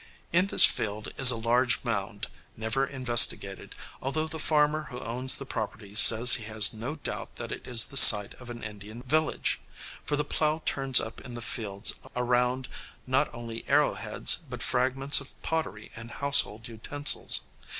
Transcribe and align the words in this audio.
In 0.31 0.47
this 0.47 0.65
field 0.65 1.09
is 1.15 1.29
a 1.29 1.35
large 1.35 1.83
mound, 1.83 2.25
never 2.57 2.87
investigated, 2.87 3.75
although 4.01 4.25
the 4.25 4.39
farmer 4.39 4.85
who 4.89 4.99
owns 4.99 5.35
the 5.35 5.45
property 5.45 5.93
says 5.93 6.33
he 6.33 6.43
has 6.45 6.73
no 6.73 6.95
doubt 6.95 7.35
that 7.35 7.51
it 7.51 7.67
is 7.67 7.85
the 7.85 7.97
site 7.97 8.33
of 8.41 8.49
an 8.49 8.63
Indian 8.63 9.03
village, 9.03 9.59
for 10.03 10.15
the 10.15 10.25
plough 10.25 10.63
turns 10.65 10.99
up 10.99 11.21
in 11.21 11.35
the 11.35 11.39
fields 11.39 11.93
around 12.15 12.67
not 13.05 13.31
only 13.31 13.63
arrow 13.67 13.93
heads, 13.93 14.37
but 14.49 14.63
fragments 14.63 15.21
of 15.21 15.39
pottery 15.43 15.91
and 15.95 16.09
household 16.13 16.67
utensils. 16.67 17.41